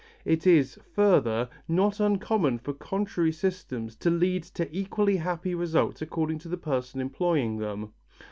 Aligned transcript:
It 0.25 0.47
is, 0.47 0.79
further, 0.95 1.47
not 1.67 1.99
uncommon 1.99 2.57
for 2.57 2.73
contrary 2.73 3.31
systems 3.31 3.95
to 3.97 4.09
lead 4.09 4.41
to 4.57 4.67
equally 4.75 5.17
happy 5.17 5.53
results 5.53 6.01
according 6.01 6.39
to 6.39 6.49
the 6.49 6.57
person 6.57 6.99
employing 6.99 7.57
them. 7.59 7.93